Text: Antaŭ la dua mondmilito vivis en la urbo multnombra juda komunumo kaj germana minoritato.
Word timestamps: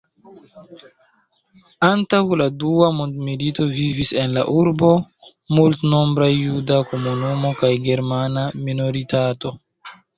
Antaŭ 1.89 2.21
la 2.41 2.47
dua 2.63 2.87
mondmilito 3.01 3.69
vivis 3.75 4.15
en 4.23 4.35
la 4.39 4.47
urbo 4.65 4.91
multnombra 5.61 6.33
juda 6.35 6.83
komunumo 6.91 7.57
kaj 7.65 7.75
germana 7.89 8.51
minoritato. 8.69 9.59